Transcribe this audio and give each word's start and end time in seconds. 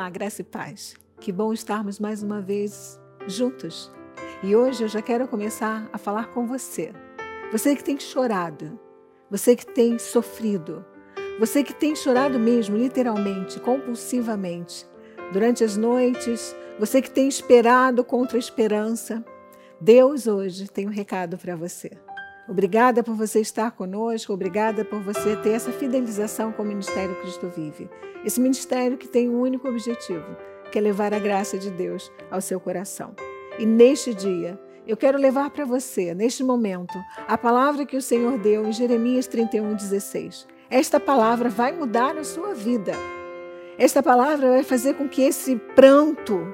Olá, 0.00 0.08
graça 0.08 0.40
e 0.40 0.44
paz. 0.44 0.94
Que 1.20 1.30
bom 1.30 1.52
estarmos 1.52 2.00
mais 2.00 2.22
uma 2.22 2.40
vez 2.40 2.98
juntos. 3.26 3.92
E 4.42 4.56
hoje 4.56 4.82
eu 4.82 4.88
já 4.88 5.02
quero 5.02 5.28
começar 5.28 5.90
a 5.92 5.98
falar 5.98 6.28
com 6.28 6.46
você. 6.46 6.90
Você 7.52 7.76
que 7.76 7.84
tem 7.84 8.00
chorado, 8.00 8.80
você 9.30 9.54
que 9.54 9.66
tem 9.66 9.98
sofrido, 9.98 10.82
você 11.38 11.62
que 11.62 11.74
tem 11.74 11.94
chorado 11.94 12.38
mesmo, 12.38 12.78
literalmente, 12.78 13.60
compulsivamente, 13.60 14.86
durante 15.34 15.62
as 15.62 15.76
noites, 15.76 16.56
você 16.78 17.02
que 17.02 17.10
tem 17.10 17.28
esperado 17.28 18.02
contra 18.02 18.38
a 18.38 18.40
esperança. 18.40 19.22
Deus 19.78 20.26
hoje 20.26 20.66
tem 20.66 20.86
um 20.86 20.90
recado 20.90 21.36
para 21.36 21.54
você. 21.54 21.90
Obrigada 22.50 23.04
por 23.04 23.14
você 23.14 23.40
estar 23.40 23.70
conosco, 23.70 24.32
obrigada 24.32 24.84
por 24.84 25.00
você 25.00 25.36
ter 25.36 25.50
essa 25.50 25.70
fidelização 25.70 26.50
com 26.50 26.64
o 26.64 26.66
Ministério 26.66 27.14
Cristo 27.20 27.48
Vive. 27.48 27.88
Esse 28.24 28.40
ministério 28.40 28.98
que 28.98 29.06
tem 29.06 29.28
um 29.28 29.40
único 29.40 29.68
objetivo, 29.68 30.36
que 30.72 30.76
é 30.76 30.80
levar 30.82 31.14
a 31.14 31.20
graça 31.20 31.56
de 31.56 31.70
Deus 31.70 32.10
ao 32.28 32.40
seu 32.40 32.58
coração. 32.58 33.14
E 33.56 33.64
neste 33.64 34.12
dia, 34.12 34.60
eu 34.84 34.96
quero 34.96 35.16
levar 35.16 35.50
para 35.50 35.64
você, 35.64 36.12
neste 36.12 36.42
momento, 36.42 36.98
a 37.28 37.38
palavra 37.38 37.86
que 37.86 37.96
o 37.96 38.02
Senhor 38.02 38.36
deu 38.36 38.66
em 38.66 38.72
Jeremias 38.72 39.28
31,16. 39.28 40.44
Esta 40.68 40.98
palavra 40.98 41.48
vai 41.48 41.70
mudar 41.70 42.18
a 42.18 42.24
sua 42.24 42.52
vida. 42.52 42.94
Esta 43.78 44.02
palavra 44.02 44.50
vai 44.50 44.64
fazer 44.64 44.94
com 44.94 45.08
que 45.08 45.22
esse 45.22 45.54
pranto 45.76 46.52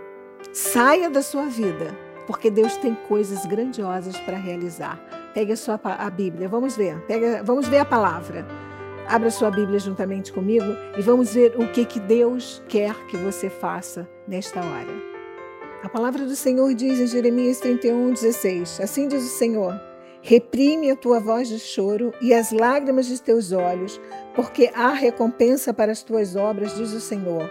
saia 0.52 1.08
da 1.08 1.22
sua 1.22 1.46
vida, 1.46 1.96
porque 2.26 2.50
Deus 2.50 2.76
tem 2.76 2.94
coisas 3.08 3.46
grandiosas 3.46 4.14
para 4.18 4.36
realizar. 4.36 5.00
Pegue 5.36 5.52
a 5.52 5.56
sua 5.58 5.78
a 5.84 6.08
Bíblia, 6.08 6.48
vamos 6.48 6.78
ver. 6.78 6.98
Pega, 7.02 7.42
vamos 7.44 7.68
ver 7.68 7.76
a 7.76 7.84
palavra. 7.84 8.46
Abra 9.06 9.30
sua 9.30 9.50
Bíblia 9.50 9.78
juntamente 9.78 10.32
comigo 10.32 10.64
e 10.96 11.02
vamos 11.02 11.34
ver 11.34 11.54
o 11.60 11.70
que, 11.70 11.84
que 11.84 12.00
Deus 12.00 12.62
quer 12.66 12.94
que 13.08 13.18
você 13.18 13.50
faça 13.50 14.08
nesta 14.26 14.60
hora. 14.60 14.88
A 15.82 15.90
palavra 15.90 16.24
do 16.24 16.34
Senhor 16.34 16.72
diz 16.72 16.98
em 16.98 17.06
Jeremias 17.06 17.60
31, 17.60 18.14
16: 18.14 18.80
Assim 18.80 19.08
diz 19.08 19.24
o 19.24 19.36
Senhor: 19.36 19.78
Reprime 20.22 20.90
a 20.90 20.96
tua 20.96 21.20
voz 21.20 21.48
de 21.48 21.58
choro 21.58 22.14
e 22.22 22.32
as 22.32 22.50
lágrimas 22.50 23.04
de 23.04 23.20
teus 23.20 23.52
olhos, 23.52 24.00
porque 24.34 24.70
há 24.74 24.94
recompensa 24.94 25.74
para 25.74 25.92
as 25.92 26.02
tuas 26.02 26.34
obras, 26.34 26.74
diz 26.74 26.94
o 26.94 27.00
Senhor. 27.00 27.46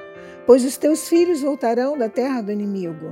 Pois 0.47 0.65
os 0.65 0.75
teus 0.75 1.07
filhos 1.07 1.43
voltarão 1.43 1.95
da 1.95 2.09
terra 2.09 2.41
do 2.41 2.51
inimigo. 2.51 3.11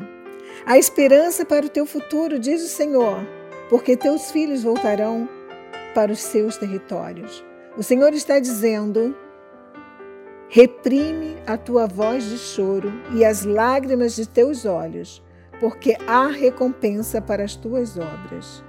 Há 0.66 0.80
esperança 0.80 1.46
para 1.46 1.64
o 1.64 1.70
teu 1.70 1.86
futuro, 1.86 2.40
diz 2.40 2.64
o 2.64 2.68
Senhor 2.68 3.24
porque 3.69 3.97
teus 3.97 4.31
filhos 4.31 4.64
voltarão 4.64 5.28
para 5.94 6.11
os 6.11 6.19
seus 6.19 6.58
territórios. 6.58 7.44
O 7.78 7.83
Senhor 7.83 8.14
está 8.14 8.39
dizendo: 8.39 9.16
reprime 10.47 11.38
a 11.47 11.58
tua 11.58 11.88
voz 11.88 12.23
de 12.23 12.38
choro 12.38 12.91
e 13.14 13.23
as 13.25 13.45
lágrimas 13.45 14.16
de 14.16 14.28
teus 14.28 14.66
olhos, 14.66 15.23
porque 15.59 15.95
há 16.08 16.28
recompensa 16.28 17.22
para 17.22 17.44
as 17.44 17.56
tuas 17.56 17.97
obras. 17.97 18.64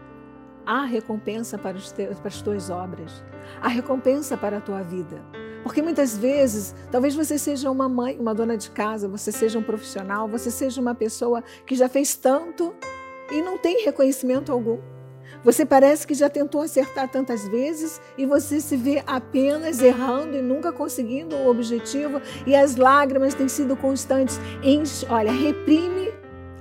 Há 0.66 0.84
recompensa 0.86 1.58
para, 1.58 1.78
teus, 1.78 2.18
para 2.18 2.28
as 2.28 2.40
tuas 2.40 2.70
obras. 2.70 3.22
Há 3.60 3.68
recompensa 3.68 4.34
para 4.34 4.56
a 4.56 4.60
tua 4.62 4.82
vida. 4.82 5.20
Porque 5.62 5.82
muitas 5.82 6.16
vezes, 6.16 6.74
talvez 6.90 7.14
você 7.14 7.38
seja 7.38 7.70
uma 7.70 7.88
mãe, 7.88 8.18
uma 8.18 8.34
dona 8.34 8.56
de 8.56 8.70
casa, 8.70 9.06
você 9.06 9.30
seja 9.30 9.58
um 9.58 9.62
profissional, 9.62 10.26
você 10.26 10.50
seja 10.50 10.80
uma 10.80 10.94
pessoa 10.94 11.42
que 11.66 11.74
já 11.74 11.88
fez 11.88 12.16
tanto 12.16 12.74
e 13.34 13.42
não 13.42 13.58
tem 13.58 13.84
reconhecimento 13.84 14.52
algum. 14.52 14.78
Você 15.42 15.66
parece 15.66 16.06
que 16.06 16.14
já 16.14 16.28
tentou 16.28 16.62
acertar 16.62 17.08
tantas 17.10 17.46
vezes 17.48 18.00
e 18.16 18.24
você 18.24 18.60
se 18.60 18.77
vê 18.77 19.02
apenas 19.06 19.82
errando 19.82 20.36
e 20.36 20.42
nunca 20.42 20.72
conseguindo 20.72 21.36
o 21.36 21.48
objetivo 21.48 22.20
e 22.46 22.55
as 22.55 22.77
lágrimas 22.77 23.34
têm 23.34 23.48
sido 23.48 23.77
constantes. 23.77 24.38
Olha, 25.08 25.32
reprime 25.32 26.12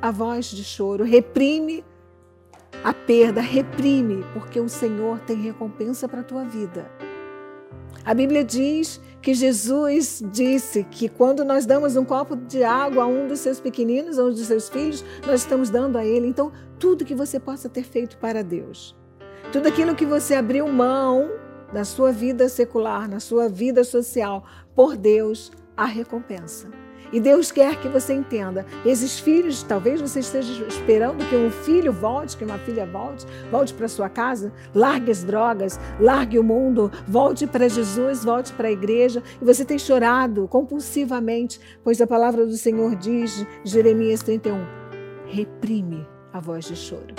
a 0.01 0.11
voz 0.11 0.47
de 0.47 0.63
choro, 0.63 1.03
reprime 1.03 1.83
a 2.83 2.93
perda, 2.93 3.39
reprime, 3.39 4.25
porque 4.33 4.59
o 4.59 4.67
Senhor 4.67 5.19
tem 5.19 5.37
recompensa 5.41 6.07
para 6.07 6.19
a 6.19 6.23
tua 6.23 6.43
vida. 6.43 6.89
A 8.05 8.13
Bíblia 8.13 8.43
diz 8.43 8.99
que 9.21 9.33
Jesus 9.33 10.21
disse 10.31 10.83
que 10.83 11.07
quando 11.07 11.45
nós 11.45 11.65
damos 11.65 11.95
um 11.95 12.03
copo 12.03 12.35
de 12.35 12.61
água 12.61 13.03
a 13.03 13.07
um 13.07 13.27
dos 13.27 13.39
seus 13.39 13.61
pequeninos, 13.61 14.19
a 14.19 14.25
um 14.25 14.29
dos 14.29 14.45
seus 14.45 14.67
filhos, 14.67 15.05
nós 15.25 15.41
estamos 15.41 15.69
dando 15.69 15.97
a 15.97 16.05
ele. 16.05 16.27
Então, 16.27 16.51
tudo 16.77 17.05
que 17.05 17.15
você 17.15 17.39
possa 17.39 17.69
ter 17.69 17.83
feito 17.83 18.17
para 18.17 18.43
Deus, 18.43 18.93
tudo 19.53 19.67
aquilo 19.67 19.95
que 19.95 20.05
você 20.05 20.35
abriu 20.35 20.67
mão 20.67 21.31
na 21.71 21.85
sua 21.85 22.11
vida 22.11 22.49
secular, 22.49 23.07
na 23.07 23.21
sua 23.21 23.47
vida 23.47 23.85
social, 23.85 24.43
por 24.75 24.97
Deus, 24.97 25.49
a 25.77 25.85
recompensa. 25.85 26.82
E 27.13 27.19
Deus 27.19 27.51
quer 27.51 27.79
que 27.79 27.87
você 27.87 28.11
entenda. 28.11 28.65
Esses 28.83 29.19
filhos, 29.19 29.61
talvez 29.61 30.01
você 30.01 30.19
esteja 30.19 30.65
esperando 30.65 31.23
que 31.29 31.35
um 31.35 31.51
filho 31.51 31.93
volte, 31.93 32.35
que 32.35 32.43
uma 32.43 32.57
filha 32.57 32.87
volte, 32.87 33.27
volte 33.51 33.71
para 33.71 33.87
sua 33.87 34.09
casa, 34.09 34.51
largue 34.73 35.11
as 35.11 35.23
drogas, 35.23 35.79
largue 35.99 36.39
o 36.39 36.43
mundo, 36.43 36.91
volte 37.07 37.45
para 37.45 37.69
Jesus, 37.69 38.25
volte 38.25 38.51
para 38.53 38.67
a 38.67 38.71
igreja. 38.71 39.21
E 39.39 39.45
você 39.45 39.63
tem 39.63 39.77
chorado 39.77 40.47
compulsivamente, 40.47 41.59
pois 41.83 42.01
a 42.01 42.07
palavra 42.07 42.47
do 42.47 42.57
Senhor 42.57 42.95
diz, 42.95 43.45
Jeremias 43.63 44.23
31, 44.23 44.59
reprime 45.27 46.07
a 46.33 46.39
voz 46.39 46.65
de 46.65 46.75
choro. 46.75 47.13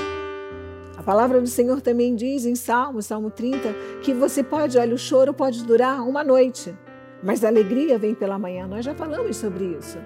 A 0.96 1.02
palavra 1.04 1.40
do 1.40 1.46
Senhor 1.46 1.80
também 1.80 2.16
diz 2.16 2.46
em 2.46 2.56
Salmo, 2.56 3.00
Salmo 3.00 3.30
30, 3.30 3.72
que 4.02 4.12
você 4.12 4.42
pode, 4.42 4.76
olha, 4.76 4.94
o 4.94 4.98
choro 4.98 5.32
pode 5.32 5.64
durar 5.64 6.00
uma 6.02 6.24
noite, 6.24 6.74
mas 7.24 7.42
a 7.42 7.48
alegria 7.48 7.98
vem 7.98 8.14
pela 8.14 8.38
manhã. 8.38 8.68
Nós 8.68 8.84
já 8.84 8.94
falamos 8.94 9.38
sobre 9.38 9.64
isso. 9.64 9.98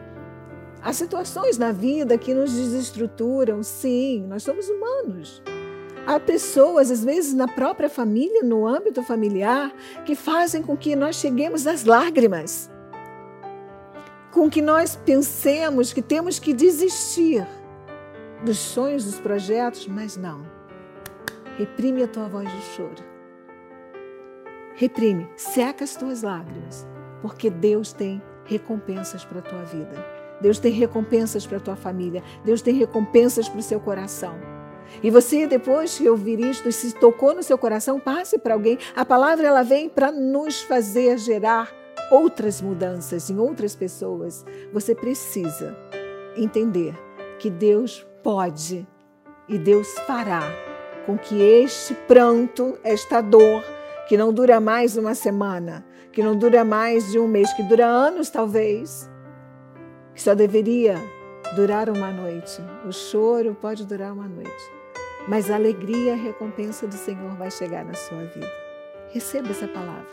Há 0.80 0.92
situações 0.92 1.58
na 1.58 1.72
vida 1.72 2.16
que 2.16 2.32
nos 2.32 2.52
desestruturam, 2.52 3.64
sim, 3.64 4.24
nós 4.28 4.44
somos 4.44 4.68
humanos. 4.68 5.42
Há 6.06 6.20
pessoas, 6.20 6.90
às 6.90 7.04
vezes 7.04 7.34
na 7.34 7.48
própria 7.48 7.90
família, 7.90 8.44
no 8.44 8.64
âmbito 8.64 9.02
familiar, 9.02 9.74
que 10.06 10.14
fazem 10.14 10.62
com 10.62 10.76
que 10.76 10.94
nós 10.94 11.16
cheguemos 11.16 11.66
às 11.66 11.84
lágrimas, 11.84 12.70
com 14.30 14.48
que 14.48 14.62
nós 14.62 14.94
pensemos 14.94 15.92
que 15.92 16.00
temos 16.00 16.38
que 16.38 16.54
desistir 16.54 17.44
dos 18.44 18.56
sonhos, 18.56 19.04
dos 19.04 19.18
projetos, 19.18 19.88
mas 19.88 20.16
não. 20.16 20.46
Reprime 21.58 22.04
a 22.04 22.08
tua 22.08 22.28
voz 22.28 22.48
de 22.48 22.62
choro. 22.76 23.04
Reprime, 24.76 25.28
seca 25.36 25.82
as 25.82 25.96
tuas 25.96 26.22
lágrimas 26.22 26.86
porque 27.22 27.50
Deus 27.50 27.92
tem 27.92 28.22
recompensas 28.44 29.24
para 29.24 29.40
a 29.40 29.42
tua 29.42 29.62
vida. 29.64 30.04
Deus 30.40 30.58
tem 30.58 30.72
recompensas 30.72 31.46
para 31.46 31.58
a 31.58 31.60
tua 31.60 31.76
família. 31.76 32.22
Deus 32.44 32.62
tem 32.62 32.74
recompensas 32.74 33.48
para 33.48 33.58
o 33.58 33.62
seu 33.62 33.80
coração. 33.80 34.38
E 35.02 35.10
você, 35.10 35.46
depois 35.46 35.98
que 35.98 36.08
ouvir 36.08 36.40
isto, 36.40 36.70
se 36.72 36.94
tocou 36.94 37.34
no 37.34 37.42
seu 37.42 37.58
coração, 37.58 38.00
passe 38.00 38.38
para 38.38 38.54
alguém. 38.54 38.78
A 38.96 39.04
palavra 39.04 39.46
ela 39.46 39.62
vem 39.62 39.88
para 39.88 40.10
nos 40.10 40.62
fazer 40.62 41.18
gerar 41.18 41.70
outras 42.10 42.60
mudanças 42.60 43.28
em 43.28 43.38
outras 43.38 43.74
pessoas. 43.74 44.44
Você 44.72 44.94
precisa 44.94 45.76
entender 46.36 46.94
que 47.38 47.50
Deus 47.50 48.06
pode 48.22 48.86
e 49.48 49.58
Deus 49.58 49.92
fará 50.06 50.42
com 51.06 51.16
que 51.16 51.40
este 51.40 51.94
pranto, 51.94 52.78
esta 52.82 53.20
dor, 53.20 53.64
que 54.08 54.16
não 54.16 54.32
dura 54.32 54.58
mais 54.58 54.96
uma 54.96 55.14
semana, 55.14 55.84
que 56.10 56.22
não 56.22 56.34
dura 56.34 56.64
mais 56.64 57.12
de 57.12 57.18
um 57.18 57.28
mês, 57.28 57.52
que 57.52 57.62
dura 57.62 57.84
anos 57.86 58.30
talvez, 58.30 59.08
que 60.14 60.22
só 60.22 60.34
deveria 60.34 60.96
durar 61.54 61.90
uma 61.90 62.10
noite. 62.10 62.62
O 62.86 62.90
choro 62.90 63.54
pode 63.60 63.86
durar 63.86 64.14
uma 64.14 64.26
noite, 64.26 64.72
mas 65.28 65.50
a 65.50 65.56
alegria 65.56 66.14
a 66.14 66.16
recompensa 66.16 66.86
do 66.86 66.94
Senhor 66.94 67.36
vai 67.36 67.50
chegar 67.50 67.84
na 67.84 67.92
sua 67.92 68.24
vida. 68.24 68.50
Receba 69.12 69.50
essa 69.50 69.68
palavra. 69.68 70.08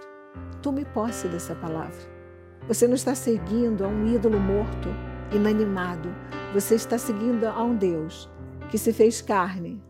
Tome 0.62 0.84
posse 0.84 1.30
dessa 1.30 1.56
palavra. 1.56 1.96
Você 2.68 2.88
não 2.88 2.96
está 2.96 3.16
seguindo 3.16 3.86
a 3.86 3.88
um 3.88 4.14
ídolo 4.14 4.40
morto, 4.42 4.90
inanimado. 5.32 6.14
Você 6.54 6.76
está 6.76 6.98
seguindo 6.98 7.46
a 7.46 7.64
um 7.64 7.74
Deus 7.74 8.30
que 8.70 8.78
se 8.78 8.92
fez 8.92 9.22
carne, 9.22 9.82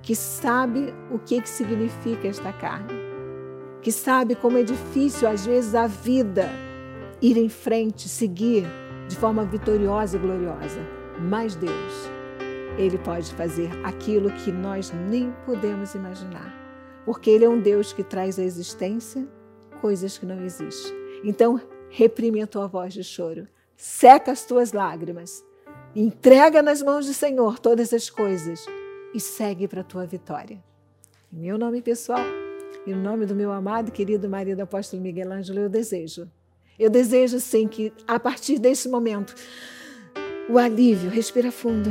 que 0.00 0.16
sabe 0.16 0.94
o 1.10 1.18
que, 1.18 1.42
que 1.42 1.48
significa 1.48 2.26
esta 2.26 2.54
carne 2.54 2.97
que 3.88 3.92
sabe 3.92 4.34
como 4.34 4.58
é 4.58 4.62
difícil 4.62 5.26
às 5.26 5.46
vezes 5.46 5.74
a 5.74 5.86
vida 5.86 6.50
ir 7.22 7.38
em 7.38 7.48
frente, 7.48 8.06
seguir 8.06 8.66
de 9.08 9.16
forma 9.16 9.46
vitoriosa 9.46 10.18
e 10.18 10.20
gloriosa. 10.20 10.78
Mas 11.18 11.56
Deus, 11.56 12.10
Ele 12.76 12.98
pode 12.98 13.32
fazer 13.32 13.70
aquilo 13.82 14.30
que 14.30 14.52
nós 14.52 14.92
nem 15.08 15.34
podemos 15.46 15.94
imaginar, 15.94 16.54
porque 17.06 17.30
Ele 17.30 17.46
é 17.46 17.48
um 17.48 17.62
Deus 17.62 17.94
que 17.94 18.04
traz 18.04 18.38
à 18.38 18.42
existência 18.42 19.26
coisas 19.80 20.18
que 20.18 20.26
não 20.26 20.44
existem. 20.44 20.94
Então, 21.24 21.58
reprime 21.88 22.42
a 22.42 22.46
tua 22.46 22.66
voz 22.66 22.92
de 22.92 23.02
choro, 23.02 23.48
seca 23.74 24.32
as 24.32 24.44
tuas 24.44 24.74
lágrimas, 24.74 25.42
entrega 25.96 26.60
nas 26.60 26.82
mãos 26.82 27.06
do 27.06 27.14
Senhor 27.14 27.58
todas 27.58 27.94
as 27.94 28.10
coisas 28.10 28.66
e 29.14 29.18
segue 29.18 29.66
para 29.66 29.80
a 29.80 29.84
tua 29.84 30.04
vitória. 30.04 30.62
Em 31.32 31.38
meu 31.38 31.56
nome 31.56 31.80
pessoal, 31.80 32.26
em 32.86 32.94
nome 32.94 33.26
do 33.26 33.34
meu 33.34 33.52
amado 33.52 33.88
e 33.88 33.92
querido 33.92 34.28
marido 34.28 34.60
apóstolo 34.60 35.02
Miguel 35.02 35.32
Ângelo, 35.32 35.60
eu 35.60 35.68
desejo 35.68 36.30
Eu 36.78 36.88
desejo, 36.88 37.40
sim, 37.40 37.66
que 37.68 37.92
a 38.06 38.18
partir 38.18 38.58
desse 38.58 38.88
momento, 38.88 39.34
o 40.48 40.58
alívio, 40.58 41.10
respira 41.10 41.50
fundo, 41.50 41.90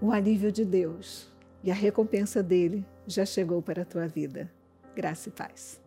o 0.00 0.10
alívio 0.10 0.50
de 0.50 0.64
Deus 0.64 1.28
e 1.62 1.70
a 1.70 1.74
recompensa 1.74 2.42
dele 2.42 2.84
já 3.06 3.24
chegou 3.24 3.62
para 3.62 3.82
a 3.82 3.84
tua 3.84 4.06
vida. 4.06 4.50
Graça 4.94 5.28
e 5.28 5.32
paz. 5.32 5.85